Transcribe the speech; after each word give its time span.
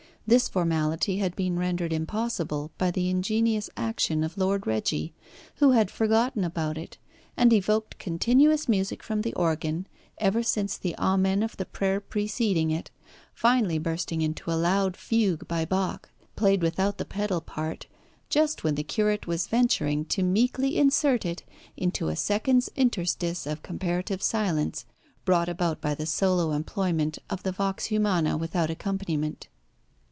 This 0.27 0.47
formality 0.47 1.17
had 1.17 1.35
been 1.35 1.57
rendered 1.59 1.91
impossible 1.91 2.71
by 2.77 2.91
the 2.91 3.09
ingenious 3.09 3.69
action 3.75 4.23
of 4.23 4.37
Lord 4.37 4.65
Reggie, 4.65 5.13
who 5.55 5.71
had 5.71 5.91
forgotten 5.91 6.45
about 6.45 6.77
it, 6.77 6.97
and 7.35 7.51
evoked 7.51 7.97
continuous 7.99 8.69
music 8.69 9.03
from 9.03 9.23
the 9.23 9.33
organ 9.33 9.87
ever 10.19 10.41
since 10.41 10.77
the 10.77 10.95
amen 10.97 11.43
of 11.43 11.57
the 11.57 11.65
prayer 11.65 11.99
preceding 11.99 12.69
it, 12.71 12.91
finally 13.33 13.77
bursting 13.77 14.21
into 14.21 14.49
a 14.51 14.53
loud 14.53 14.95
fugue 14.95 15.47
by 15.49 15.65
Bach, 15.65 16.09
played 16.37 16.61
without 16.61 16.97
the 16.97 17.03
pedal 17.03 17.41
part, 17.41 17.87
just 18.29 18.63
when 18.63 18.75
the 18.75 18.83
curate 18.83 19.27
was 19.27 19.47
venturing 19.47 20.05
to 20.05 20.23
meekly 20.23 20.77
insert 20.77 21.25
it 21.25 21.43
into 21.75 22.07
a 22.07 22.15
second's 22.15 22.69
interstice 22.77 23.45
of 23.51 23.63
comparative 23.63 24.21
silence, 24.23 24.85
brought 25.25 25.49
about 25.49 25.81
by 25.81 25.93
the 25.93 26.05
solo 26.05 26.51
employment 26.51 27.17
of 27.29 27.43
the 27.43 27.51
vox 27.51 27.85
humana 27.87 28.37
without 28.37 28.69
accompaniment. 28.69 29.49